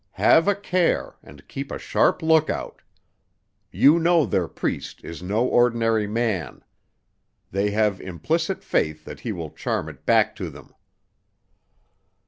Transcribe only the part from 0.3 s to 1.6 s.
a care and